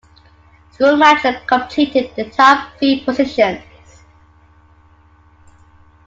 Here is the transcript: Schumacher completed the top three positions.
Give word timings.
Schumacher 0.75 1.41
completed 1.47 2.09
the 2.15 2.27
top 2.31 2.75
three 2.79 3.05
positions. 3.05 4.01